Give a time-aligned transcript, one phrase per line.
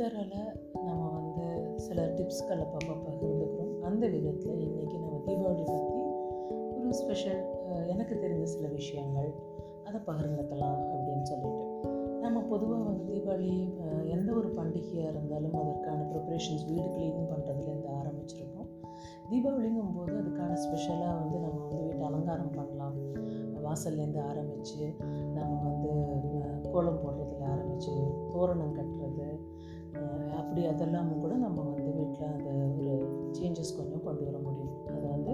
[0.00, 3.80] அஹ் நம்ம வந்து சில டிப்ஸ்களை பார்ப்ப பகிர்ந்துக்கிறோம்.
[3.80, 6.00] அந்த விதத்தில் இன்றைக்கி நம்ம தீபாவளி பற்றி
[6.80, 7.44] ஒரு ஸ்பெஷல்
[7.86, 9.34] எனக்கு தெரிஞ்ச சில விஷயங்கள்.
[9.84, 11.80] அதை பகிர்ந்துக்கலாம் அப்படின்னு சொல்லிட்டு.
[12.20, 18.68] நம்ம பொதுவாக வந்து தீபாவளி எந்த ஒரு பண்டிகையாக இருந்தாலும் அதற்கான ப்ரிப்ரேஷன்ஸ் வீடு க்ளீன் பண்ணுறதுலேருந்து ஆரம்பிச்சிருப்போம்.
[19.30, 22.94] தீபாவளிங்கும் போது அதுக்கான ஸ்பெஷலாக வந்து நம்ம வந்து வீட்டை அலங்காரம் பண்ணலாம்.
[23.64, 24.94] வாசல்லேருந்து ஆரம்பித்து
[25.34, 26.08] நம்ம வந்து
[26.72, 27.90] கோலம் போடுறதுல ஆரம்பித்து
[28.32, 29.38] தோரணம் கட்டுறது
[30.40, 32.86] அப்படி அதெல்லாமும் கூட நம்ம வந்து வீட்டில் அந்த ஒரு
[33.38, 34.74] சேஞ்சஸ் கொஞ்சம் கொண்டு வர முடியும்.
[34.94, 35.32] அது வந்து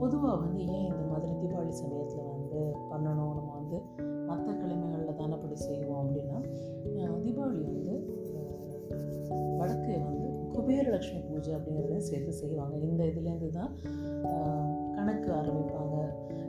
[0.00, 3.34] பொதுவாக வந்து ஏன் இந்த மாதிரி தீபாவளி சமயத்தில் வந்து பண்ணணும்?
[3.38, 3.78] நம்ம வந்து
[4.28, 6.38] மற்ற கிழமைகளில் தானே அப்படி செய்வோம் அப்படின்னா
[7.26, 7.94] தீபாவளி வந்து
[9.60, 12.74] வடக்கு வந்து குபேரலட்சுமி பூஜை அப்படிங்கிறதையும் சேர்த்து செய்வாங்க.
[12.88, 13.72] இந்த இதுலேருந்து தான்
[14.96, 15.96] கணக்கு ஆரம்பிப்பாங்க.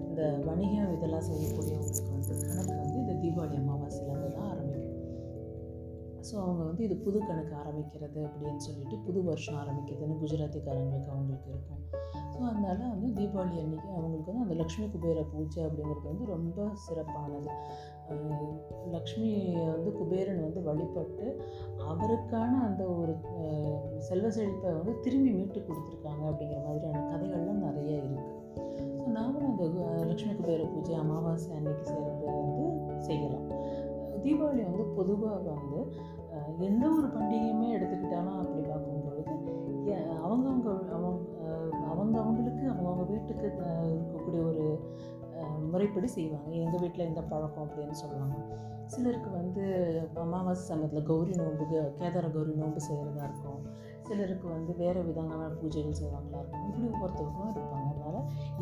[0.09, 1.88] இந்த வணிகம் இதெல்லாம் செய்யக்கூடியவங்க
[6.29, 11.83] ஸோ அவங்க வந்து இது புது கணக்கு ஆரம்பிக்கிறது அப்படின்னு சொல்லிட்டு புது வருஷம் ஆரம்பிக்கிறதுன்னு குஜராத்திக்காரங்களுக்கு அவங்களுக்கு இருக்கும்.
[12.33, 17.53] ஸோ அதனால வந்து தீபாவளி அன்னைக்கு அவங்களுக்கு வந்து அந்த லக்ஷ்மி குபேர பூஜை அப்படிங்கிறது வந்து ரொம்ப சிறப்பானது.
[18.95, 19.31] லக்ஷ்மி
[19.73, 21.25] வந்து குபேரன் வந்து வழிபட்டு
[21.89, 23.13] அவருக்கான அந்த ஒரு
[24.07, 28.37] செல்வ செழிப்பை வந்து திரும்பி மீட்டு கொடுத்துருக்காங்க அப்படிங்கிற மாதிரியான கதைகள்லாம் நிறைய இருக்குது
[28.99, 29.65] ஸோ நாமளும் அந்த
[30.09, 32.65] லக்ஷ்மி குபேர பூஜை அமாவாசை அன்னைக்கு சேர்ந்து வந்து
[33.07, 33.47] செய்யலாம்.
[34.23, 35.79] தீபாவளி வந்து பொதுவாக வந்து
[36.57, 39.31] எந்த ஒரு பண்டிகையுமே எடுத்துக்கிட்டாலும் அப்படி பார்க்கும் பொழுது
[39.87, 44.93] ஏ- அவங்க அவங்க அவங்களுக்கு அவங்கவுங்க வீட்டுக்கு இருக்கக்கூடிய ஒரு
[45.71, 46.49] முறைப்படி செய்வாங்க.
[46.49, 48.35] எங்கள் வீட்டில் இந்த பழக்கம் அப்படின்னு சொல்லுவாங்க.
[48.85, 49.63] சிலருக்கு வந்து
[50.15, 51.63] அமாவாசை சமயத்தில் கௌரி நோன்பு
[51.99, 53.65] கேதார கௌரி நோன்பு செய்கிறதா இருக்கும்.
[54.01, 56.73] சிலருக்கு வந்து வேறு விதமான பூஜைகள் செய்வாங்களா இருக்கும்.
[56.73, 57.78] இப்படி ஒவ்வொருத்தருக்கும் இருப்பாங்க.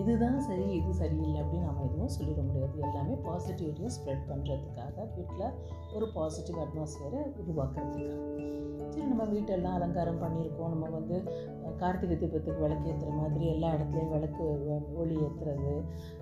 [0.02, 2.76] இதுதான் சரி இது சரியில்லை அப்படின்னு நம்ம எதுவும் சொல்லிட முடியாது.
[2.88, 5.54] எல்லாமே பாசிட்டிவிட்டியை ஸ்ப்ரெட் பண்ணுறதுக்காக வீட்டில்
[5.96, 8.36] ஒரு பாசிட்டிவ் அட்மாஸ்ஃபியரை உருவாக்குறதுக்காக
[8.94, 10.72] சரி நம்ம வீட்டெல்லாம் அலங்காரம் பண்ணியிருக்கோம்.
[10.74, 11.16] நம்ம வந்து
[11.82, 14.46] கார்த்திகை தீபத்துக்கு விளக்கு ஏற்றுற மாதிரி எல்லா இடத்துலையும் விளக்கு
[15.02, 15.74] ஒளி ஏற்றுறது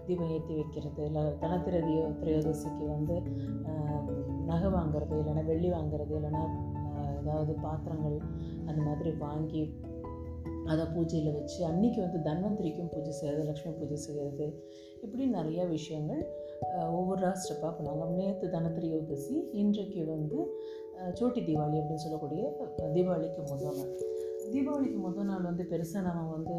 [0.08, 3.18] தீபம் ஏற்றி வைக்கிறது இல்லை தனத்திரதியோ திரையோதசிக்கு வந்து
[4.50, 6.44] நகை வாங்குறது இல்லைன்னா வெள்ளி வாங்குறது இல்லைன்னா
[7.20, 8.18] ஏதாவது பாத்திரங்கள்
[8.68, 9.62] அந்த மாதிரி வாங்கி
[10.72, 14.48] அதை பூஜையில் வச்சு அன்றைக்கி வந்து தன்வந்திரிக்கும் பூஜை செய்கிறது லக்ஷ்மி பூஜை செய்கிறது
[15.04, 16.24] இப்படி நிறைய விஷயங்கள்
[16.98, 18.06] ஒவ்வொரு ஸ்டெப்பாக பண்ணுவாங்க.
[18.20, 20.38] நேற்று தனத்திரியோதசி இன்றைக்கு வந்து
[21.20, 22.44] சோட்டி தீபாவளி அப்படின்னு சொல்லக்கூடிய
[22.96, 23.92] தீபாவளிக்கு முதல் நாள்.
[24.54, 26.56] தீபாவளிக்கு முதல் நாள் வந்து பெருசாக நம்ம வந்து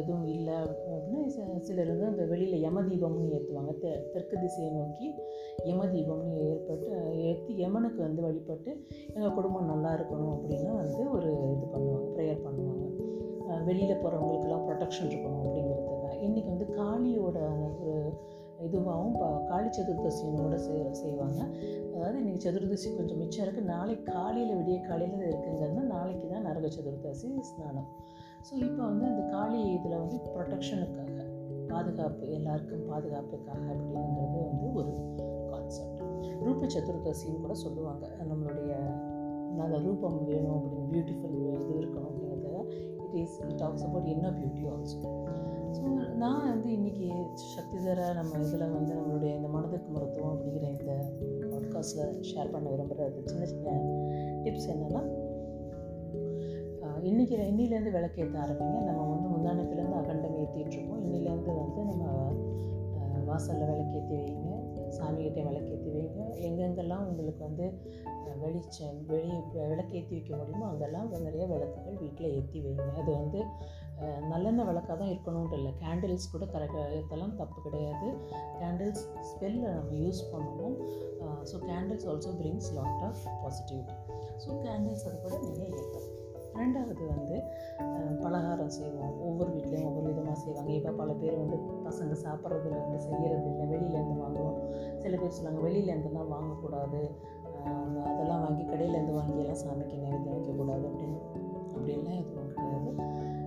[0.00, 5.08] எதுவும் இல்லை அப்படின்னா சிலர் வந்து அந்த வெளியில் யம தீபம்னு ஏற்றுவாங்க தெ தெற்கு திசையை நோக்கி
[5.70, 6.90] யம தீபம்னு ஏற்பட்டு
[7.28, 8.72] ஏற்றி யமனுக்கு வந்து வழிபட்டு
[9.14, 12.86] எங்கள் குடும்பம் நல்லா இருக்கணும் அப்படின்னு வந்து ஒரு இது பண்ணுவாங்க ப்ரேயர் பண்ணுவாங்க.
[13.68, 17.38] வெளியில் போகிறவங்களுக்கெல்லாம் ப்ரொடெக்ஷன் இருக்கணும் அப்படிங்கிறதுக்காக இன்றைக்கி வந்து காளியோட
[17.84, 17.94] ஒரு
[18.66, 21.40] இதுவாகவும் ப காளி சதுர்தசியோட செய் செய்வாங்க.
[21.94, 27.30] அதாவது இன்றைக்கி சதுர்தசி கொஞ்சம் மிச்சம் இருக்குது நாளைக்கு காலையில் விடிய காலையில் இருக்குங்கிறது நாளைக்கு தான் நரக சதுர்தசி
[27.50, 27.88] ஸ்நானம்.
[28.46, 31.16] ஸோ இப்போ வந்து அந்த காளி இதில் வந்து ப்ரொடெக்ஷனுக்காக
[31.72, 34.92] பாதுகாப்பு எல்லாருக்கும் பாதுகாப்புக்காக அப்படிங்கிறது வந்து ஒரு
[35.50, 36.02] கான்செப்ட்
[36.46, 38.04] ரூப சதுர்தசின்னு கூட சொல்லுவாங்க.
[38.30, 38.72] நம்மளுடைய
[39.60, 42.29] நல்ல ரூபம் வேணும் அப்படின்னு பியூட்டிஃபுல் இது இருக்கணும் அப்படின்னு
[43.12, 45.26] இட் டாக்ஸ் அபவுட் என்ன பியூட்டி ஆல்சோ
[45.72, 51.08] ஸோ நான் வந்து இன்றைக்கி சக்திதர நம்ம இதில் வந்து நம்மளுடைய இந்த மனதுக்கு மருத்துவம் அப்படிங்கிற இந்த
[51.50, 53.70] பாட்காஸ்ட்டில் ஷேர் பண்ண விரும்புகிறது சின்ன சின்ன
[54.42, 55.28] டிப்ஸ் என்னென்னா
[57.00, 58.82] இன்றைக்கி இன்னிலேருந்து விளக்கேற்ற ஆரம்பிங்க.
[58.82, 62.32] நம்ம வந்து முந்தானத்துலேருந்து அகண்டம் ஏற்றிட்டுருக்கோம் இன்னிலேருந்து வந்து நம்ம
[63.24, 64.54] வாசலில் விளக்கேற்றி வைங்க.
[64.98, 66.20] சாமிகிட்ட விளக்கேற்றி வைங்க.
[66.46, 67.72] எங்கெங்கெல்லாம் உங்களுக்கு வந்து
[68.44, 72.86] வெளிச்சம் வெளியே விளக்கேற்றி வைக்க முடியுமோ அங்கெல்லாம் நிறைய விளக்குகள் வீட்டில் ஏற்றி வைங்க.
[73.00, 73.40] அது வந்து
[74.32, 75.72] நல்லெண்ணெய் விளக்காக தான் இருக்கணும்னு இல்லை.
[75.82, 78.06] கேண்டில்ஸ் கூட கரெக்டாக ஏற்றலாம் தப்பு கிடையாது.
[78.60, 80.76] கேண்டில்ஸ் ஸ்பெல்லில் நம்ம யூஸ் பண்ணுவோம்.
[81.50, 83.96] So candles also brings lot of positivity
[84.44, 86.08] so candles அது கூட நீங்கள் ஏற்றலாம்
[86.60, 87.36] ரெண்டாவது வந்து
[88.22, 89.12] பலகாரம் செய்வோம்.
[89.26, 90.70] ஒவ்வொரு வீட்லேயும் ஒவ்வொரு விதமாக செய்வாங்க.
[90.78, 91.56] இப்போ பல பேர் வந்து
[91.86, 93.66] பசங்க சாப்பிட்றதுல வந்து செய்கிறது இல்லை.
[93.72, 94.58] வெளியிலேருந்து வாங்குவோம்.
[95.02, 97.02] சில பேர் சொன்னாங்க வெளியிலேருந்துலாம் வாங்கக்கூடாது.
[98.10, 101.18] அதெல்லாம் வாங்கி கடையிலேருந்து வாங்கியெல்லாம் சாமிக்கு நைவேத்தியம் வைக்கக்கூடாது அப்படின்னு.
[101.74, 102.92] அப்படின்லாம் எதுவும் கிடையாது.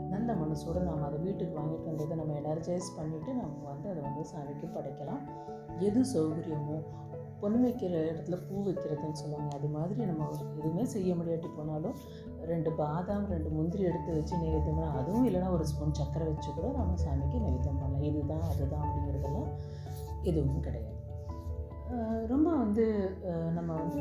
[0.10, 4.68] நல்ல மனசோடு நம்ம அதை வீட்டுக்கு வாங்கிட்டு வந்ததை நம்ம எனர்ஜைஸ் பண்ணிவிட்டு நம்ம வந்து அதை வந்து சாமிக்கு
[4.76, 5.24] படைக்கலாம்.
[5.80, 6.78] எது சௌகரியமோ
[7.40, 9.56] பொண்ணு வைக்கிற இடத்துல பூ வைக்கிறதுன்னு சொல்லுவாங்க.
[9.56, 10.28] அது மாதிரி நம்ம
[10.58, 11.96] எதுவுமே செய்ய முடியாட்டி போனாலும்
[12.46, 16.68] ரெண்டு பாதாம் ரெண்டு முந்திரி எடுத்து வச்சு நைவேத்தியம் பண்ணலாம் அதுவும் இல்லைன்னா ஒரு ஸ்பூன் சர்க்கரை வச்சு கூட
[16.72, 18.02] நம்ம சாமிக்கு நைவேத்தியம் பண்ணலாம்.
[18.02, 19.50] இதுதான் அதுதான் அப்படிங்கிறதெல்லாம்
[20.22, 20.93] எதுவும் கிடையாது.
[22.28, 23.18] ரொம்ப வந்து
[23.54, 24.00] நம்ம வந்து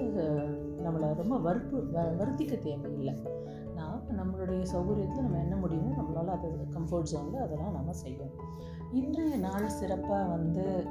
[0.84, 3.14] நம்மளை ரொம்ப வறுப்பு வ வருத்திக்க தேவையில்லை.
[3.74, 8.34] நான் நம்மளுடைய சௌகரியத்தில் நம்ம என்ன முடியுமோ நம்மளால் அது கம்ஃபர்ட் ஜோனில் அதெல்லாம் நம்ம செய்யணும்.
[8.92, 10.86] இன்றைய நாள் சிறப்பாக வந்து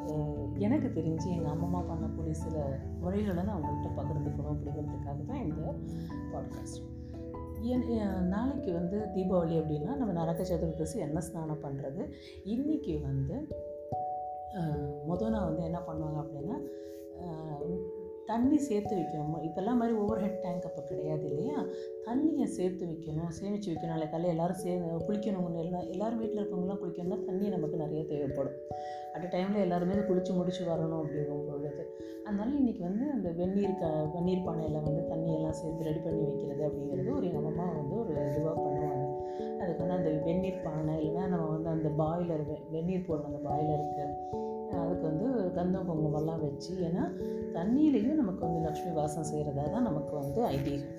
[0.58, 5.76] எனக்கு தெரிஞ்சு எங்கள் அம்மம்மா பண்ணக்கூடிய சில முறைகளை நான் பகிர்ந்துக்கணும் அப்படிங்கிறதுக்காக தான் இந்த
[6.34, 6.90] பாட்காஸ்ட்
[7.62, 12.12] என் நாளைக்கு வந்து தீபாவளி அப்படின்னா நம்ம நரக சதுர்தசி என்ன ஸ்நானம் பண்ணுறது
[12.46, 13.48] இன்றைக்கி வந்து
[15.10, 16.58] மொதல் நாள் வந்து என்ன பண்ணுவாங்க அப்படின்னா
[18.26, 19.46] தண்ணி சேர்த்து வைக்கணும்?
[19.46, 21.66] இப்போல்லாம் மாதிரி ஓவர் ஹெட் டேங்க் அப்போ கிடையாது இல்லையா?
[22.06, 23.94] தண்ணியை சேர்த்து வைக்கணும் சேமித்து வைக்கணும்.
[23.94, 24.78] நாளை காலையில் எல்லோரும் சே
[25.08, 28.58] குளிக்கணும்னு எல்லாம் எல்லோரும் வீட்டில் இருக்கவங்களாம் குளிக்கணும்னா தண்ணி நமக்கு நிறைய தேவைப்படும்.
[29.14, 31.84] அட் டைமில் எல்லாருமே குளித்து முடிச்சு வரணும் அப்படிங்கும் பொழுது.
[32.26, 37.16] அதனால் இன்றைக்கி வந்து அந்த வெந்நீர் க வெந்நீர் பானையில் வந்து தண்ணியெல்லாம் சேர்த்து ரெடி பண்ணி வைக்கிறது அப்படிங்கிறது
[37.16, 39.08] ஒரு எங்கள் அம்மா வந்து ஒரு இதுவாக பண்ணுவாங்க.
[39.62, 44.06] அதுக்கு வந்து அந்த வெந்நீர் பானை இல்லைன்னா நம்ம வந்து அந்த பாய்லர் வெந்நீர் போடுற அந்த பாய்லருக்கு
[44.80, 45.28] அதுக்கு வந்து
[45.58, 47.04] கந்தம் குங்குமம்லாம் வச்சு ஏன்னா
[47.58, 50.98] தண்ணியிலையும் நமக்கு வந்து லக்ஷ்மி வாசம் செய்கிறதா தான் நமக்கு வந்து ஐதீகம்.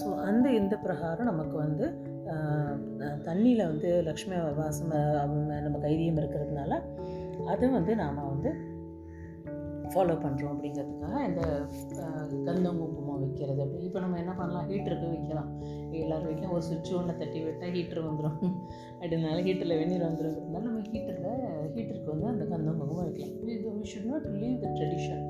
[0.00, 1.86] ஸோ அந்த இந்த பிரகாரம் நமக்கு வந்து
[3.28, 4.94] தண்ணியில் வந்து லக்ஷ்மி வாசம்
[5.66, 6.72] நமக்கு ஐதீகம் இருக்கிறதுனால
[7.52, 8.50] அதை வந்து நாம் வந்து
[9.92, 11.42] ஃபாலோ பண்ணுறோம் அப்படிங்கிறதுக்காக இந்த
[12.46, 13.60] கந்தம் குங்குமம் வைக்கிறது.
[13.64, 14.68] அப்படி இப்போ நம்ம என்ன பண்ணலாம்?
[14.70, 15.50] ஹீட்டருக்கு வைக்கலாம்.
[16.00, 18.40] எல்லோரும் வீட்லையும் ஒரு சுவிட்ச் ஒன்று தட்டி விட்டால் ஹீட்டர் வந்துடும்
[19.00, 21.03] அப்படினால ஹீட்டரில் வெந்நீர் வந்துடும் நம்ம ஹீட்
[22.14, 23.34] வந்து அந்த கந்தம் வைக்கலாம்.
[23.54, 25.22] இது we should not leave the tradition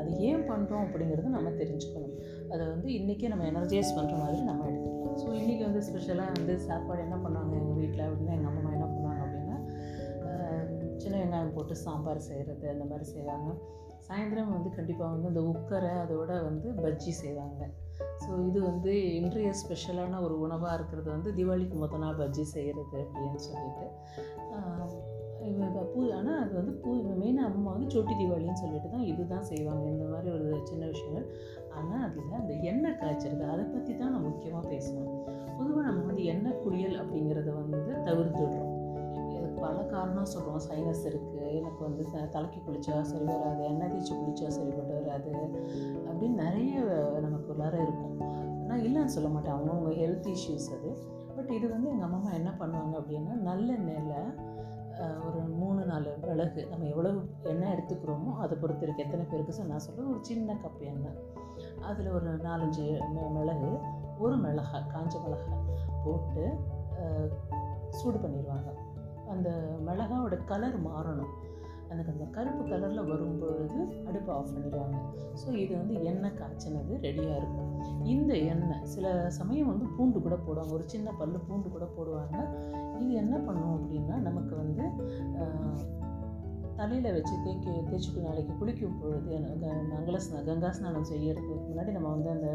[0.00, 2.14] அது ஏன் பண்ணுறோம் அப்படிங்கிறது நம்ம தெரிஞ்சுக்கணும்.
[2.52, 5.16] அதை வந்து இன்றைக்கே நம்ம எனர்ஜைஸ் பண்ணுற மாதிரி நம்ம எடுத்துக்கலாம்.
[5.22, 9.24] ஸோ இன்றைக்கி வந்து ஸ்பெஷலாக வந்து சாப்பாடு என்ன பண்ணாங்க எங்கள் வீட்டில் அப்படின்னா எங்கள் அம்மா என்ன பண்ணுவாங்க
[9.26, 9.56] அப்படின்னா
[11.02, 13.50] சின்ன வெங்காயம் போட்டு சாம்பார் செய்கிறது அந்த மாதிரி செய்வாங்க.
[14.06, 17.60] சாயந்தரம் வந்து கண்டிப்பாக வந்து அந்த உக்கரை அதோட வந்து பஜ்ஜி செய்வாங்க.
[18.22, 23.40] ஸோ இது வந்து இன்றைய ஸ்பெஷலான ஒரு உணவாக இருக்கிறது வந்து தீபாவளிக்கு மொத்த நாள் பஜ்ஜி செய்கிறது அப்படின்னு
[23.48, 23.86] சொல்லிட்டு
[25.92, 26.90] பூ ஆனால் அது வந்து பூ
[27.20, 29.84] மெயினாக அம்மா வந்து சொட்டி தீபாவளின்னு சொல்லிட்டு தான் இதுதான் செய்வாங்க.
[29.94, 31.26] இந்த மாதிரி ஒரு சின்ன விஷயங்கள்.
[31.78, 35.12] ஆனால் அதில் அந்த எண்ணெய் காய்ச்சறது அதை பற்றி தான் நான் முக்கியமாக பேசணும்
[35.58, 38.74] பொதுவாக நம்ம வந்து எண்ணெய் குளியல் அப்படிங்கிறத வந்து தவிர்த்துடுறோம்.
[39.36, 42.04] இதுக்கு பல காரணம் சொல்கிறோம் சைனஸ் இருக்குது எனக்கு வந்து
[42.34, 45.32] தலைக்கு குளித்தா சரி வராது எண்ணெய் தேய்ச்சி குளிச்சா சரிப்பட்டு வராது
[46.08, 46.74] அப்படின்னு நிறைய
[47.26, 48.16] நமக்கு உள்ளார இருக்கும்.
[48.68, 49.54] நான் இல்லைன்னு சொல்ல மாட்டேன்.
[49.56, 50.90] அவங்கவுங்க ஹெல்த் இஷ்யூஸ் அது.
[51.36, 54.22] பட் இது வந்து எங்கள் அம்மா என்ன பண்ணுவாங்க அப்படின்னா நல்ல நெல்லை
[55.26, 60.24] ஒரு மூணு நாலு மிளகு நம்ம எவ்வளவு எண்ணெய் எடுத்துக்கிறோமோ அதை பொறுத்து எத்தனை பேருக்கு நான் சொல்கிறேன் ஒரு
[60.24, 61.18] சின்ன கப் எண்ணெய்.
[61.82, 62.86] அதில் ஒரு நாலஞ்சு
[63.36, 63.70] மிளகு
[64.18, 65.64] ஒரு மிளகாய் காஞ்ச மிளகாய்
[66.04, 66.44] போட்டு
[67.88, 68.70] சூடு பண்ணிடுவாங்க.
[69.28, 69.50] அந்த
[69.86, 71.32] மிளகாவோட கலர் மாறணும்.
[71.88, 74.96] எனக்கு அந்த கருப்பு கலரில் வரும்பொழுது அடுப்பை ஆஃப் பண்ணிடுவாங்க.
[75.40, 77.70] ஸோ இது வந்து எண்ணெய் காய்ச்சினது ரெடியாக இருக்கும்.
[78.04, 80.72] இந்த எண்ணெய் சில சமயம் வந்து பூண்டு கூட போடுவாங்க.
[80.72, 82.36] ஒரு சின்ன பல்லு பூண்டு கூட போடுவாங்க.
[82.98, 84.84] இது என்ன பண்ணும் அப்படின்னா நமக்கு வந்து
[86.76, 89.60] தலையில் வச்சு தேய்க்க தேய்ச்சிட்டு நாளைக்கு குளிக்கும் பொழுது எனக்கு
[90.30, 92.48] க- கங்கா ஸ்நானம் செய்யறதுக்கு முன்னாடி நம்ம வந்து அந்த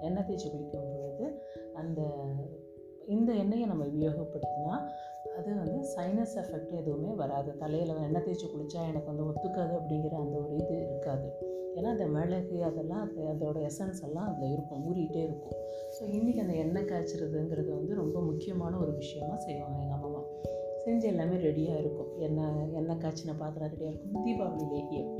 [0.00, 1.26] எண்ணெய் தேய்ச்சி குளிக்கும் பொழுது
[1.74, 2.00] அந்த
[3.06, 4.72] இந்த எண்ணெயை நம்ம உபயோகப்படுத்தினா
[5.38, 7.50] அது வந்து சைனஸ் எஃபெக்ட் எதுவுமே வராது.
[7.60, 11.28] தலையில் எண்ணெய் தேய்ச்சி குளித்தா எனக்கு வந்து ஒத்துக்காது அப்படிங்கிற அந்த ஒரு இது இருக்காது.
[11.76, 15.56] ஏன்னா அந்த மிளகு அதெல்லாம் அது அதோட எசன்ஸ் எல்லாம் அதில் இருக்கும் ஊறிகிட்டே இருக்கும்.
[15.96, 20.22] ஸோ இன்றைக்கி அந்த எண்ணெய் காய்ச்சறதுங்கிறது வந்து ரொம்ப முக்கியமான ஒரு விஷயமா செய்வாங்க எங்கள் அம்மா
[20.84, 22.10] செஞ்சு எல்லாமே ரெடியாக இருக்கும்.
[22.26, 24.24] எண்ணெய் எண்ணெய் காய்ச்சின பாத்திரம் ரெடியாக இருக்கும்.
[24.26, 25.12] தீபாவளி லேகியம்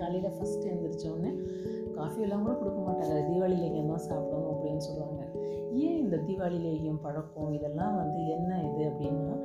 [0.00, 1.32] காலையில் ஃபஸ்ட்டு எழுந்திரிச்சோடனே
[1.96, 3.14] காஃபி எல்லாம் கூட கொடுக்க மாட்டாங்க.
[3.28, 5.22] தீபாவளி லேகியம் தான் சாப்பிடணும் அப்படின்னு சொல்லுவாங்க.
[5.86, 7.52] ஏன் இந்த தீபாவளி லேகியம் பழக்கம்?
[7.58, 9.36] இதெல்லாம் வந்து என்ன இது அப்படின்னா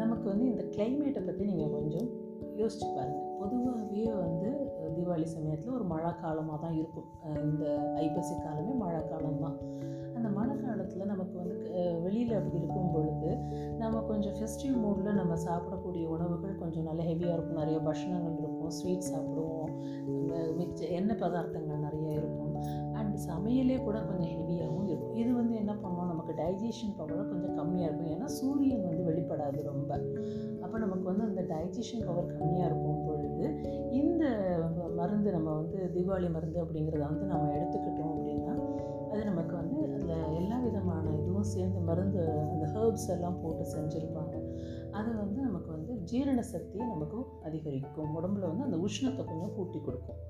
[0.00, 2.08] நமக்கு வந்து இந்த கிளைமேட்டை பற்றி நீங்கள் கொஞ்சம்
[2.60, 4.48] யோசிச்சு பாருங்கள் பொதுவாகவே வந்து
[4.96, 7.08] தீபாவளி சமயத்தில் ஒரு மழை காலமாக தான் இருக்கும்
[7.44, 7.64] இந்த
[8.04, 9.56] ஐப்பசி காலமே மழை காலம் தான்
[10.16, 11.56] அந்த மழை காலத்தில் நமக்கு வந்து
[12.04, 13.30] வெளியில் அப்படி இருக்கும் பொழுது
[13.78, 17.60] நம்ம கொஞ்சம் ஃபெஸ்டிவ் மூடில் நம்ம சாப்பிடக்கூடிய உணவுகள் கொஞ்சம் நல்ல ஹெவியாக இருக்கும்.
[17.62, 18.70] நிறைய பட்சணங்கள் இருக்கும்.
[18.70, 19.72] ஸ்வீட் சாப்பிடுவோம்.
[20.58, 22.45] மிச்ச எண்ணெய் பதார்த்தங்கள் நிறைய இருக்கும்.
[23.28, 25.14] சமையலே கூட கொஞ்சம் ஹெவியாகவும் இருக்கும்.
[25.14, 26.06] இது வந்து என்ன பண்ணுவோம்?
[26.06, 28.12] நமக்கு டைஜஷன் பவர் கொஞ்சம் கம்மியாக இருக்கும்.
[28.16, 30.00] ஏன்னா சூரியன் வந்து வெளிப்படாது ரொம்ப.
[30.62, 33.46] அப்போ நமக்கு வந்து அந்த டைஜஷன் பவர் கம்மியாக இருக்கும் பொழுது
[33.90, 34.24] இந்த
[34.96, 38.54] மருந்து நம்ம வந்து தீபாவளி மருந்து அப்படிங்கிறத வந்து நம்ம எடுத்துக்கிட்டோம் அப்படின்னா
[39.12, 44.45] அது நமக்கு வந்து அதில் எல்லா விதமான இதுவும் சேர்ந்து மருந்து அந்த ஹெர்ப்ஸ் எல்லாம் போட்டு செஞ்சுருப்பாங்க.
[44.98, 48.10] அது வந்து நமக்கு வந்து ஜீரண சக்தியை நமக்கு அதிகரிக்கும்.
[48.18, 50.20] உடம்புல வந்து அந்த உஷ்ணத்தை கொஞ்சம் கூட்டி கொடுக்கும்.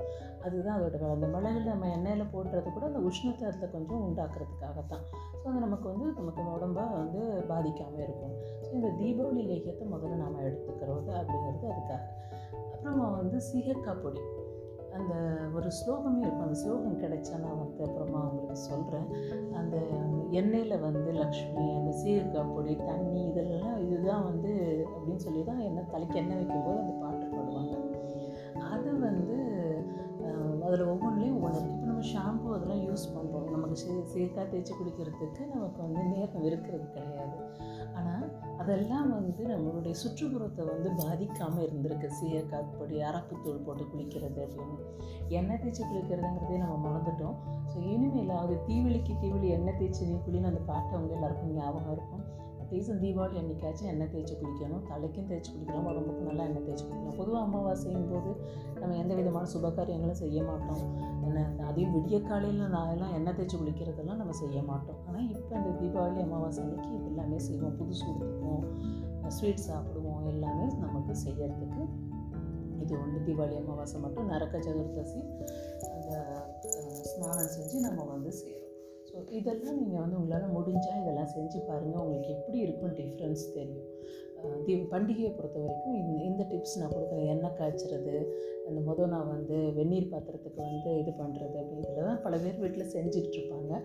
[0.45, 5.05] அதுதான் அதோட வேலை அந்த மிளகில் நம்ம எண்ணெயில் போடுறது கூட அந்த உஷ்ணத்தை அதில் கொஞ்சம் உண்டாக்குறதுக்காக தான்
[5.41, 8.35] ஸோ அது நமக்கு வந்து நமக்கு உடம்ப வந்து பாதிக்காமல் இருக்கும்.
[8.65, 12.03] ஸோ இந்த தீபாவளி லேகியத்தை முதல்ல நாம் எடுத்துக்கிறது அப்படிங்கிறது அதுக்காக.
[12.75, 14.23] அப்புறமா வந்து சீகக்காய் பொடி.
[14.97, 15.15] அந்த
[15.55, 16.47] ஒரு ஸ்லோகமே இருக்கும்.
[16.47, 19.09] அந்த ஸ்லோகம் கிடைச்சா நான் வந்து அப்புறமா உங்களுக்கு சொல்கிறேன்
[19.53, 19.77] அந்த
[20.41, 24.53] எண்ணெயில் வந்து லக்ஷ்மி அந்த சீரக்காய் பொடி தண்ணி இதெல்லாம் இதுதான் வந்து
[24.91, 27.75] அப்படின்னு சொல்லி தான் எண்ணெய் தலைக்கு எண்ணெய் வைக்கும்போது அந்த பாட்டு பாடுவாங்க.
[28.73, 29.39] அதை வந்து
[30.67, 35.43] அதில் ஒவ்வொன்றுலேயும் ஒவ்வொன்று இருக்குது இப்போ நம்ம ஷாம்பு அதெல்லாம் யூஸ் பண்ணுறோம் நமக்கு சே சேக்காக தேய்ச்சி குளிக்கிறதுக்கு
[35.55, 37.37] நமக்கு வந்து நேரம் இருக்கிறது கிடையாது.
[37.99, 38.25] ஆனால்
[38.63, 42.09] அதெல்லாம் வந்து நம்மளுடைய சுற்றுப்புறத்தை வந்து பாதிக்காமல் இருந்திருக்கு.
[42.19, 44.79] சீயக்காய் பொடி அரப்புத்தூள் போட்டு குளிக்கிறது அப்படின்னு.
[45.39, 47.37] எண்ணெய் தேய்ச்சி குளிக்கிறதுங்கிறதே நம்ம மறந்துட்டோம்.
[47.71, 52.25] ஸோ இனிமேலாவது தீவெளிக்கு தீவெளி எண்ணெய் தேய்ச்சி நீ குளின்னு அந்த பாட்டை வந்து எல்லாருக்கும் ஞாபகம் இருக்கும்.
[52.67, 54.81] அட்லீஸ்ட் தீபாவளி அன்றைக்காச்சும் எண்ணெய் தேய்ச்சி குளிக்கணும்.
[54.89, 57.17] தலைக்கும் தேய்ச்சி குளிக்கணும் உடம்புக்கும் நல்லா எண்ணெய் தேய்ச்சி குளிக்கணும்.
[57.19, 58.31] பொதுவாக அமாவாசையும் போது
[58.81, 60.83] நம்ம எந்த விதமான சுபகாரியங்களும் செய்ய மாட்டோம்.
[61.27, 64.99] என்ன அதையும் விடிய காலையில் நான் எல்லாம் எண்ணெய் தேய்ச்சி குளிக்கிறதெல்லாம் நம்ம செய்ய மாட்டோம்.
[65.07, 67.77] ஆனால் இப்போ இந்த தீபாவளி அமாவாசை அன்னைக்கு இது எல்லாமே செய்வோம்.
[67.79, 68.67] புதுசு கொடுத்துப்போம்
[69.39, 70.27] ஸ்வீட் சாப்பிடுவோம்.
[70.35, 71.85] எல்லாமே நமக்கு செய்யறதுக்கு
[72.83, 75.21] இது ஒன்று தீபாவளி அமாவாசை மட்டும் நரக்க சதுர்தசி
[75.95, 76.13] அந்த
[77.11, 78.66] ஸ்நானம் செஞ்சு நம்ம வந்து செய்கிறோம்
[79.17, 83.87] ஸோ இதெல்லாம் நீங்கள் வந்து உங்களால் முடிஞ்சால் இதெல்லாம் செஞ்சு பாருங்கள் உங்களுக்கு எப்படி இருக்கும் டிஃப்ரென்ஸ் தெரியும்.
[84.65, 87.29] தி பண்டிகையை பொறுத்த வரைக்கும் இந்த இந்த டிப்ஸ் நான் கொடுக்குறேன்.
[87.35, 88.17] எண்ணெய் காய்ச்சறது
[88.69, 93.81] அந்த முதல் நான் வந்து வெந்நீர் பாத்திரத்துக்கு வந்து இது பண்ணுறது அப்படிங்கிறத பல பேர் வீட்டில் செஞ்சுக்கிட்டு இருப்பாங்க.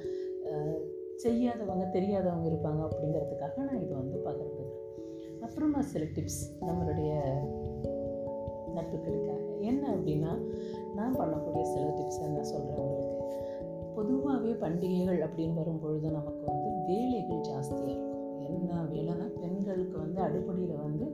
[1.24, 4.78] செய்யாதவங்க தெரியாதவங்க இருப்பாங்க அப்படிங்கிறதுக்காக நான் இது வந்து பகிர்ந்துக்கிறேன்.
[5.46, 7.14] அப்புறமா சில டிப்ஸ் நம்மளுடைய
[8.76, 9.40] நட்புகளுக்காக.
[9.72, 10.34] என்ன அப்படின்னா
[11.00, 13.11] நான் பண்ணக்கூடிய சில டிப்ஸை நான் சொல்கிறேன் உங்களுக்கு.
[13.98, 18.18] பொதுவாகவே பண்டிகைகள் அப்படின்னு வரும்பொழுது நமக்கு வந்து வேலைகள் ஜாஸ்தியாக இருக்கும்.
[18.48, 21.06] என்ன வேலைன்னா பெண்களுக்கு வந்து அடுப்படியில் வந்து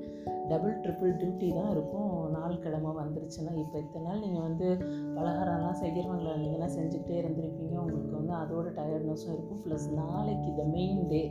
[0.50, 2.12] டபுள் ட்ரிபிள் டியூட்டி தான் இருக்கும்.
[2.36, 4.68] நாள் கிழமை வந்துருச்சுன்னா இப்போ இத்தனை நாள் நீங்கள் வந்து
[5.16, 7.76] பலகாரம்லாம் செய்கிறவங்கள இருந்தீங்கன்னா செஞ்சுக்கிட்டே இருந்திருப்பீங்க?
[7.86, 9.62] உங்களுக்கு வந்து அதோட டயர்ட்னஸும் இருக்கும்.
[9.66, 11.22] ப்ளஸ் நாளைக்கு த மெயின் டே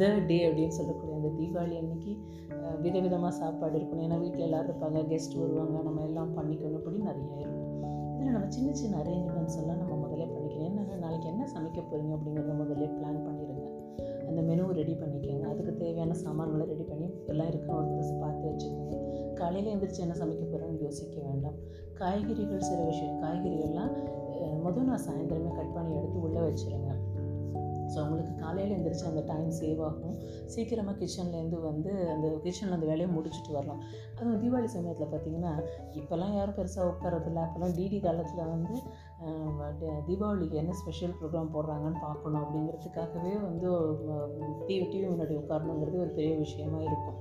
[0.00, 2.12] த டே அப்படின்னு சொல்லக்கூடிய அந்த தீபாவளி அன்னைக்கு
[2.84, 4.04] விதவிதமாக சாப்பாடு இருக்கணும்.
[4.06, 5.76] ஏன்னா வீட்டில் எல்லோரும் இருப்பாங்க கெஸ்ட் வருவாங்க.
[5.88, 7.96] நம்ம எல்லாம் பண்ணிக்கணும் இப்படி நிறைய இருக்கும்.
[8.20, 12.54] இதில் நம்ம சின்ன சின்ன அரேஞ்ச்மெண்ட்ஸ் எல்லாம் நம்ம முதலே பண்ணிக்கணும் என்னென்ன நாளைக்கு என்ன சமைக்க போகிறீங்க அப்படிங்கிறத
[12.58, 13.62] முதலே பிளான் பண்ணிடுங்க
[14.28, 15.44] அந்த மெனுவை ரெடி பண்ணிக்கோங்க.
[15.52, 18.96] அதுக்கு தேவையான சாமான்களை ரெடி பண்ணி எல்லாம் இருக்கிற ஒரு ட்ரெஸ் பார்த்து வச்சுக்கோங்க.
[19.38, 21.56] காலையில் எழுந்திரிச்சு என்ன சமைக்க போகிறோன்னு யோசிக்க வேண்டாம்.
[22.00, 23.94] காய்கறிகள் சில விஷயம் காய்கறிகள்லாம்
[24.66, 26.90] முதல் நான் சாயந்தரமே கட் பண்ணி எடுத்து உள்ளே வச்சுருங்க.
[27.92, 30.16] ஸோ உங்களுக்கு காலையில் எழுந்திரிச்சு அந்த டைம் சேவ் ஆகும்.
[30.52, 33.80] சீக்கிரமாக கிச்சன்லேருந்து வந்து அந்த கிச்சனில் அந்த வேலையை முடிச்சுட்டு வரலாம்.
[34.16, 35.52] அதுவும் தீபாவளி சமயத்தில் பார்த்தீங்கன்னா
[36.00, 38.76] இப்போல்லாம் யாரும் பெருசாக உட்காரதில்ல அப்போல்லாம் டிடி காலத்தில் வந்து
[40.08, 43.68] தீபாவளிக்கு என்ன ஸ்பெஷல் ப்ரோக்ராம் போடுறாங்கன்னு பார்க்கணும் அப்படிங்கிறதுக்காகவே வந்து
[44.68, 47.18] டிவி டிவி முன்னாடி உட்காரணுங்கிறது ஒரு பெரிய விஷயமா இருக்கும்.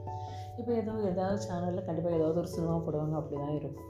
[0.59, 3.89] இப்போ ஏதோ ஏதாவது சேனலில் கண்டிப்பாக ஏதாவது ஒரு சினிமா போடுவாங்க அப்படி தான் இருக்கும்.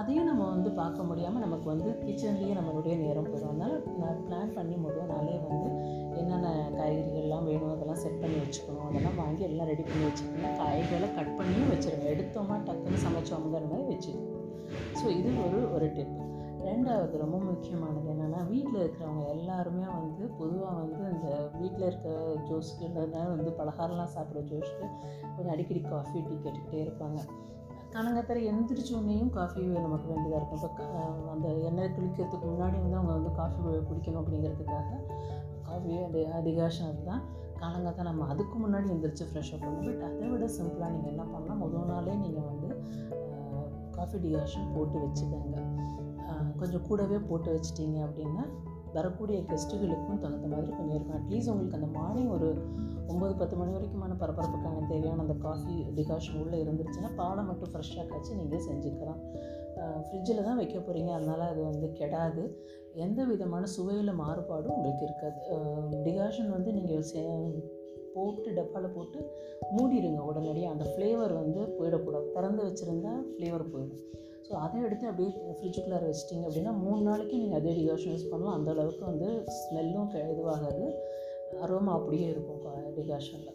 [0.00, 3.50] அதையும் நம்ம வந்து பார்க்க முடியாமல் நமக்கு வந்து கிச்சன்லேயே நம்மளுடைய நேரம் போயிடும்.
[3.52, 5.70] அதனால் நான் பிளான் பண்ணி முதல் நாளே வந்து
[6.16, 8.88] என்னென்ன காய்கறிகள்லாம் வேணும் அதெல்லாம் செட் பண்ணி வச்சுக்கணும்.
[8.88, 10.56] அதெல்லாம் வாங்கி எல்லாம் ரெடி பண்ணி வச்சுக்கணும்.
[10.56, 12.06] காய்களை கட் பண்ணியும் வச்சுருங்க.
[12.06, 14.34] எடுத்தோமா டக்குன்னு சமைச்சோங்கிற மாதிரி வச்சுக்கணும்.
[15.02, 16.24] ஸோ இது ஒரு ஒரு டிப்
[16.64, 22.08] ரெண்டாவது ரொம்ப முக்கியமானது என்னென்னா வீட்டில் இருக்கிறவங்க எல்லாருமே வந்து பொதுவாக வந்து இந்த வீட்டில் இருக்க
[22.44, 24.86] ஜோஸ்க்கு இல்லைன்னா வந்து பலகாரம்லாம் சாப்பிட்ற ஜோஸ்க்கு
[25.36, 27.18] கொஞ்சம் அடிக்கடி காஃபி டீ கேட்டுக்கிட்டே இருப்பாங்க.
[27.92, 30.70] கனகத்தரை எந்திரிச்ச உடனேயும் காஃபி நமக்கு வேண்டியதாக இருக்கும்.
[30.70, 34.84] இப்போ க- அந்த எண்ணெய் குளிக்கிறதுக்கு முன்னாடி வந்து அவங்க வந்து காஃபி குடிக்கணும் அப்படிங்கிறதுக்காக
[35.76, 37.22] காஃபி அது அதிகாஷம் தான்.
[37.60, 41.60] காலங்காத்தான் நம்ம அதுக்கு முன்னாடி எந்திரிச்சு ஃப்ரெஷ்ஷாக பண்ணணும் பட் அதை விட சிம்பிளாக நீங்கள் என்ன பண்ணலாம்?
[41.64, 42.68] முதல் நாளே நீங்கள் வந்து
[43.96, 45.56] காஃபி டிகாஷன் போட்டு வச்சுக்கோங்க.
[46.60, 48.44] கொஞ்சம் கூடவே போட்டு வச்சிட்டிங்க அப்படின்னா
[48.96, 51.18] வரக்கூடிய கெஸ்ட்டுகளுக்கும் தகுந்த மாதிரி கொஞ்சம் இருக்கும்.
[51.20, 52.48] அட்லீஸ்ட் உங்களுக்கு அந்த மார்னிங் ஒரு
[53.12, 58.40] ஒம்பது பத்து மணி வரைக்குமான பரபரப்புக்கான தேவையான அந்த காஃபி டிகாஷன் உள்ளே இருந்துருச்சுன்னா பாலை மட்டும் ஃப்ரெஷ்ஷாக காய்ச்சி
[58.40, 59.20] நீங்கள் செஞ்சுக்கலாம்.
[60.04, 62.44] ஃப்ரிட்ஜில் தான் வைக்க போகிறீங்க அதனால் அது வந்து கெடாது.
[63.04, 65.40] எந்த விதமான சுவையில் மாறுபாடும் உங்களுக்கு இருக்காது.
[66.06, 67.22] டிகாஷன் வந்து நீங்கள் சே
[68.14, 69.18] போட்டு டப்பாவில் போட்டு
[69.76, 70.20] மூடிடுங்க.
[70.30, 72.28] உடனடியாக அந்த ஃப்ளேவர் வந்து போயிடக்கூடாது.
[72.36, 74.02] திறந்து வச்சுருந்தா ஃப்ளேவர் போயிடும்.
[74.46, 78.56] ஸோ அதை எடுத்து அப்படியே ஃப்ரிட்ஜுக்குள்ளார வச்சிட்டிங்க அப்படின்னா மூணு நாளைக்கு நீங்கள் அதே டிகாஷன் யூஸ் பண்ணலாம்.
[78.58, 80.84] அந்த அளவுக்கு வந்து ஸ்மெல்லும் இதுவாகாது.
[81.64, 82.55] அரோமா அப்படியே இருக்கும்.
[82.98, 83.54] டிகாஷனில்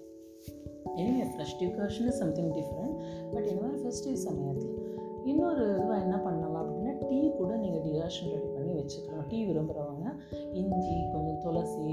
[1.01, 2.95] anyway fresh decoction is something different
[3.33, 4.77] but இந்த மாதிரி ஃபெஸ்டிவ் சமயத்தில்
[5.31, 9.25] இன்னொரு இதுவாக என்ன பண்ணலாம் அப்படின்னா டீ கூட நீங்கள் டிகாஷன் ரெடி பண்ணி வச்சுக்கலாம்.
[9.31, 10.05] டீ விரும்புகிறவங்க
[10.59, 11.85] இஞ்சி கொஞ்சம் துளசி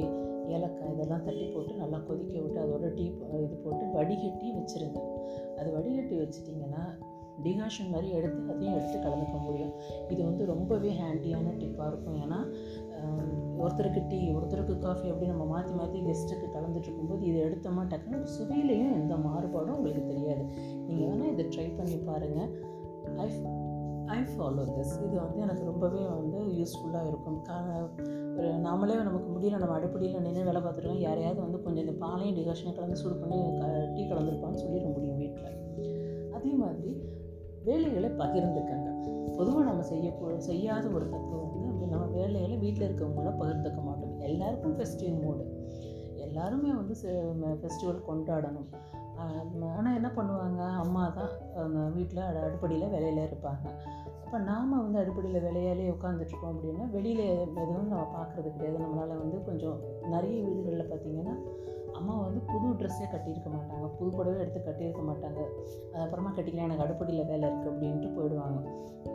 [0.56, 3.06] ஏலக்காய் இதெல்லாம் தட்டி போட்டு நல்லா கொதிக்க விட்டு அதோட டீ
[3.46, 5.00] இது போட்டு வடிகட்டி வச்சுருங்க.
[5.58, 6.84] அது வடிகட்டி வச்சிட்டிங்கன்னா
[7.44, 9.74] டிகாஷன் மாதிரி எடுத்து அதையும் எடுத்து கலந்துக்க முடியும்.
[10.12, 12.18] இது வந்து ரொம்பவே ஹேண்டியான டிப்பாக இருக்கும்.
[12.24, 12.40] ஏன்னா
[13.62, 18.96] ஒருத்தருக்கு டீ ஒருத்தருக்கு காஃபி அப்படி நம்ம மாற்றி மாற்றி கெஸ்ட்டுக்கு கலந்துட்டு இருக்கும்போது இதை எடுத்தோமா டக்குன்னு சுவையிலையும்
[19.00, 20.44] எந்த மாறுபாடும் உங்களுக்கு தெரியாது.
[20.86, 22.50] நீங்கள் வேணால் இதை ட்ரை பண்ணி பாருங்கள்
[23.24, 23.28] ஐ
[24.16, 27.38] ஐ ஃபாலோ திஸ் இது வந்து எனக்கு ரொம்பவே வந்து யூஸ்ஃபுல்லாக இருக்கும்.
[27.48, 27.56] கா
[28.36, 31.02] ஒரு நாமளே நமக்கு முடியல நம்ம அடுப்படியில் நின்று வேலை பார்த்துருக்கோம்.
[31.06, 33.40] யாரையாவது வந்து கொஞ்சம் இந்த பாலையும் டிகாஷனை கலந்து சூடு பண்ணி
[33.94, 35.56] டீ கலந்துருப்பான்னு சொல்லிட முடியும் வீட்டில்
[36.38, 36.92] அதே மாதிரி
[37.68, 38.88] வேலைகளை பகிர்ந்துக்கங்க.
[39.38, 40.06] பொதுவாக நம்ம செய்ய
[40.50, 41.94] செய்யாத ஒரு தத்துவம் முடியும்.
[41.94, 44.14] நம்ம வேலைகளை வீட்டில் இருக்கவங்கள பகிர்ந்துக்க மாட்டோம்.
[44.28, 45.44] எல்லாருக்கும் ஃபெஸ்டிவ் மூடு
[46.26, 46.94] எல்லாருமே வந்து
[47.60, 48.70] ஃபெஸ்டிவல் கொண்டாடணும்.
[49.76, 50.62] ஆனால் என்ன பண்ணுவாங்க?
[50.82, 53.64] அம்மா தான் வீட்டில் அடுப்படியில் வேலையில் இருப்பாங்க.
[54.24, 57.24] அப்போ நாம் வந்து அடுப்படியில் வேலையாலே உட்காந்துட்ருக்கோம் அப்படின்னா வெளியில்
[57.62, 58.78] எதுவும் நம்ம பார்க்குறது கிடையாது.
[58.84, 59.78] நம்மளால் வந்து கொஞ்சம்
[60.14, 61.34] நிறைய வீடுகளில் பார்த்திங்கன்னா
[61.98, 63.86] அம்மா வந்து புது ட்ரெஸ்ஸே கட்டியிருக்க மாட்டாங்க.
[63.98, 65.40] புது புடவை எடுத்து கட்டியிருக்க மாட்டாங்க.
[65.92, 66.68] அதுக்கப்புறமா அப்புறமா கட்டிக்கலாம்.
[66.68, 68.58] எனக்கு அடுப்படியில் வேலை இருக்குது அப்படின்ட்டு போயிடுவாங்க.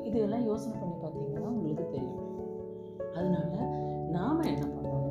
[0.09, 2.19] இதெல்லாம் யோசனை பண்ணி பார்த்தீங்கன்னா உங்களுக்கு தெரியும்.
[3.17, 3.53] அதனால
[4.15, 5.09] நாம் என்ன பண்ணணும்?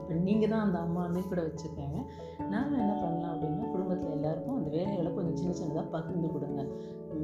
[0.00, 1.98] இப்போ நீங்கள் தான் அந்த அம்மானே கூட வச்சுருக்காங்க
[2.52, 6.62] நாம் என்ன பண்ணலாம் அப்படின்னா குடும்பத்தில் எல்லாருக்கும் அந்த வேலைகளை கொஞ்சம் சின்ன சின்னதாக பகிர்ந்து கொடுங்க.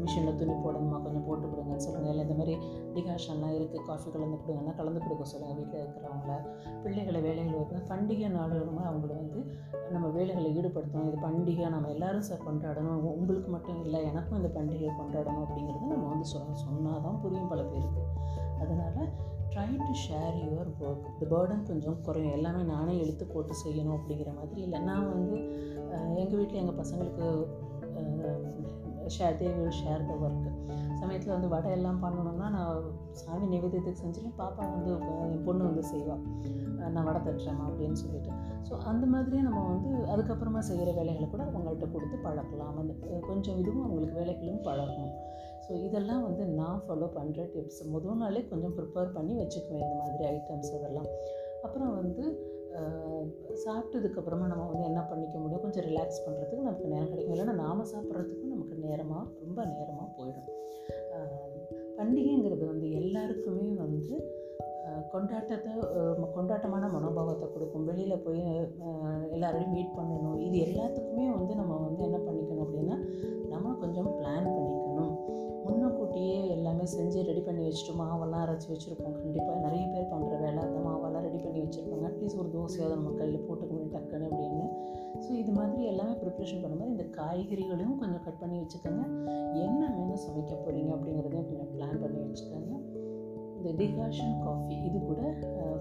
[0.02, 0.96] மிஷினில் துணி போடணுமா?
[1.04, 2.54] கொஞ்சம் போட்டு கொடுங்கன்னு சொல்லுங்கள் இல்லை இந்த மாதிரி
[2.94, 6.34] டிகாஷன்லாம் இருக்குது காஃபி கலந்து கொடுங்கன்னா கலந்து கொடுக்க சொல்லுங்கள் வீட்டில் இருக்கிறவங்கள.
[6.84, 9.40] பிள்ளைகளை வேலைகள் வருது பண்டிகை நாடுகளுமே அவங்கள வந்து
[9.94, 11.08] நம்ம வேலைகளை ஈடுபடுத்தணும்.
[11.10, 11.66] இது பண்டிகை.
[11.76, 13.04] நம்ம எல்லாரும் சார் கொண்டாடணும்.
[13.12, 17.62] உங்களுக்கு மட்டும் இல்லை எனக்கும் இந்த பண்டிகையை கொண்டாடணும் அப்படிங்கிறத நம்ம வந்து சொல்லணும் சொன்னால் தான் புரியும் பல
[17.72, 18.02] பேருக்கு
[18.62, 19.08] அதனால்
[19.54, 22.32] try to share your work இந்த பேர்டன் கொஞ்சம் குறையும்.
[22.36, 24.60] எல்லாமே நானே எழுத்து போட்டு செய்யணும் அப்படிங்கிற மாதிரி.
[24.66, 25.36] இல்லை நான் வந்து
[26.22, 27.26] எங்கள் வீட்டில் எங்கள் பசங்களுக்கு
[29.16, 30.50] share they will share the work
[31.00, 32.88] சமயத்தில் வந்து வடை எல்லாம் பண்ணணும்னா நான்
[33.20, 34.92] சாமி நிவேதியத்துக்கு செஞ்சுட்டு பாப்பா வந்து
[35.24, 36.24] என் பொண்ணு வந்து செய்வாள்
[36.94, 38.32] நான் வடை தட்டுறேம்மா அப்படின்னு சொல்லிட்டு.
[38.68, 42.74] ஸோ அந்த மாதிரியே நம்ம வந்து அதுக்கப்புறமா செய்கிற வேலைகளை கூட அவங்கள்ட்ட கொடுத்து பழக்கலாம்.
[42.82, 42.94] அந்த
[43.30, 45.12] கொஞ்சம் இதுவும் அவங்களுக்கு வேலைகளும் பழகும்.
[45.64, 50.24] ஸோ இதெல்லாம் வந்து நான் ஃபாலோ பண்ணுற டிப்ஸ் முதல் நாளே கொஞ்சம் ப்ரிப்பேர் பண்ணி வச்சுக்குவேன் இந்த மாதிரி
[50.34, 51.08] ஐட்டம்ஸ் அதெல்லாம்.
[51.66, 52.24] அப்புறம் வந்து
[53.64, 55.64] சாப்பிட்டதுக்கப்புறமா நம்ம வந்து என்ன பண்ணிக்க முடியும்?
[55.64, 57.34] கொஞ்சம் ரிலாக்ஸ் பண்ணுறதுக்கு நமக்கு நேரம் கிடைக்கும்.
[57.34, 60.48] இல்லைன்னா நாம் சாப்பிட்றதுக்கும் நமக்கு நேரமாக ரொம்ப நேரமாக போயிடும்.
[61.98, 64.14] பண்டிகைங்கிறது வந்து எல்லாருக்குமே வந்து
[65.12, 65.72] கொண்டாட்டத்தை
[66.36, 67.86] கொண்டாட்டமான மனோபாவத்தை கொடுக்கும்.
[67.90, 68.42] வெளியில் போய்
[69.34, 70.38] எல்லோரையும் எல்லாரோடையும் மீட் பண்ணணும்.
[70.46, 72.96] இது எல்லாத்துக்குமே வந்து நம்ம வந்து என்ன பண்ணிக்கணும் அப்படின்னா
[73.52, 74.83] நம்ம கொஞ்சம் பிளான் பண்ணிக்கணும்.
[76.14, 79.14] முன்னக்கூட்டியே எல்லாமே செஞ்சு ரெடி பண்ணி வச்சுட்டு மாவெல்லாம் அரைச்சி வச்சுருப்போம்.
[79.22, 82.04] கண்டிப்பாக நிறைய பேர் பண்ணுற வேலை அந்த மாவெல்லாம் ரெடி பண்ணி வச்சுருப்பாங்க.
[82.10, 84.66] அட்லீஸ்ட் ஒரு தோசையாவது நம்ம கையில் போட்டுக்க முடியும் டக்குன்னு அப்படின்னு.
[85.24, 89.02] ஸோ இது மாதிரி எல்லாமே ப்ரிப்ரேஷன் பண்ணும்போது இந்த காய்கறிகளையும் கொஞ்சம் கட் பண்ணி வச்சுக்கோங்க.
[89.64, 92.72] என்ன மெனு சமைக்க போகிறீங்க அப்படிங்கிறதையும் கொஞ்சம் பிளான் பண்ணி வச்சுக்கோங்க.
[93.58, 95.20] இந்த டிகாஷன் காஃபி இது கூட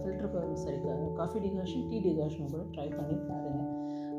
[0.01, 0.77] ஃபில்டர் சரி
[1.22, 3.72] காஃபி டிகாஷன் டீ டிகாஷன் கூட ட்ரை பண்ணி பாருங்கள்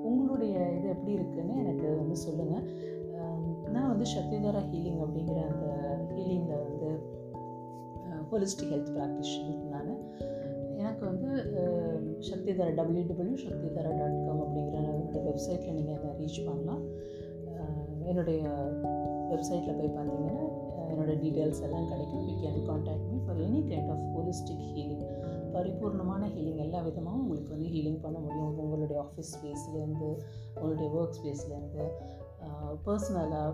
[0.09, 2.67] உங்களுடைய இது எப்படி இருக்குதுன்னு எனக்கு வந்து சொல்லுங்கள்
[3.75, 5.67] நான் வந்து சக்திதாரா ஹீலிங் அப்படிங்கிற அந்த
[6.15, 6.91] ஹீலிங்கில் வந்து
[8.31, 9.93] ஹோலிஸ்டிக் ஹெல்த் ப்ராக்டிஷனர் நான்
[10.81, 11.29] எனக்கு வந்து
[12.29, 16.85] Shaktidhara W W Shaktidhara dot com அப்படிங்கிற என்னோடய வெப்சைட்டில் நீங்கள் அதை ரீச் பண்ணலாம்.
[18.11, 18.41] என்னுடைய
[19.31, 20.35] வெப்சைட்டில் போய் பார்த்தீங்கன்னா
[20.91, 22.25] என்னோடய டீட்டெயில்ஸ் எல்லாம் கிடைக்கும்.
[22.29, 25.07] You can contact me for any kind of holistic healing
[25.55, 28.53] பரிபூர்ணமான ஹீலிங் எல்லா விதமாகவும் உங்களுக்கு வந்து ஹீலிங் பண்ண முடியும்.
[28.65, 30.11] உங்களுடைய ஆஃபீஸ் ஸ்பேஸ்லேருந்து
[30.55, 31.85] உங்களுடைய ஒர்க் ஸ்பேஸ்லேருந்து
[32.87, 33.53] பர்சனலாக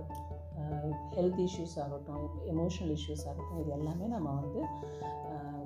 [1.10, 4.60] ஹெல்த் இஷ்யூஸ் ஆகட்டும் எமோஷனல் இஷ்யூஸ் ஆகட்டும் இது எல்லாமே நம்ம வந்து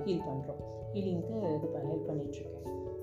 [0.05, 2.61] ஹீல் பண்ணுறோம் ஹீலிங்க்கு இது ஹெல்ப் பண்ணிகிட்ருக்கேன்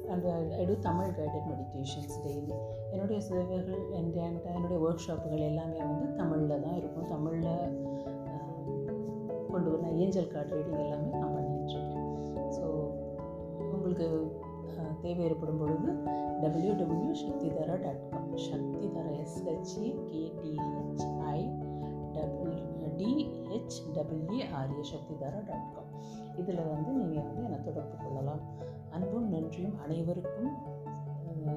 [0.09, 2.53] and I do Tamil guided meditations daily
[2.91, 4.13] என்னுடைய சேவைகள் என்
[4.43, 7.07] என்னுடைய ஒர்க் ஷாப்புகள் எல்லாமே வந்து தமிழில் தான் இருக்கும்.
[7.07, 7.79] தமிழில்
[9.51, 12.07] கொண்டு வர ஏஞ்சல் கார்டு ரீடிங் எல்லாமே நான் பண்ணிகிட்ருக்கேன்
[12.49, 12.91] ஸோ
[13.71, 14.31] உங்களுக்கு
[15.01, 15.93] தேவை ஏற்படும் பொழுது
[16.41, 19.95] W W Shaktidhara dot com Shaktidhara S H E
[23.71, 25.89] D H Shaktidhara dot com
[26.37, 28.43] இதில் வந்து நீங்கள் வந்து என்னை தொடர்பு கொள்ளலாம்.
[28.91, 30.49] அன்பும் நன்றியும் அனைவருக்கும்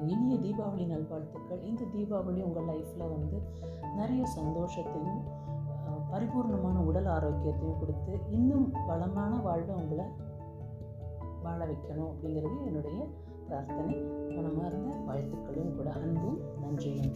[0.05, 1.61] இனிய தீபாவளி நல்வாழ்த்துக்கள்.
[1.61, 3.41] இந்த தீபாவளி உங்கள் லைஃப்பில் வந்து
[3.95, 5.21] நிறைய சந்தோஷத்தையும்
[6.11, 10.05] பரிபூர்ணமான உடல் ஆரோக்கியத்தையும் கொடுத்து இன்னும் வளமான வாழ்வை உங்களை
[11.43, 13.07] வாழ வைக்கணும் அப்படிங்கிறது என்னுடைய
[13.47, 13.95] பிரார்த்தனை.
[14.35, 17.13] மனமார்ந்த வாழ்த்துக்களும் கூட அன்பும் நன்றியும்.